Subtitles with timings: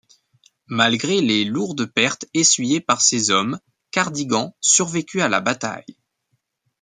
[0.65, 3.59] Malgré les lourdes pertes essuyées par ses hommes,
[3.91, 5.95] Cardigan survécut à la bataille.